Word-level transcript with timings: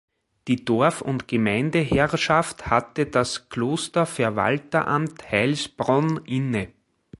Die 0.47 0.65
Dorf- 0.65 1.03
und 1.03 1.27
Gemeindeherrschaft 1.27 2.65
hatte 2.71 3.05
das 3.05 3.49
Klosterverwalteramt 3.49 5.31
Heilsbronn 5.31 6.21
inne. 6.25 6.69